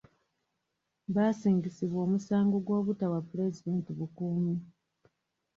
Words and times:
Baasingisibwa 1.13 1.99
omusango 2.05 2.55
bw'obutawa 2.65 3.19
pulezidenti 3.29 3.89
bukuumi. 3.97 4.55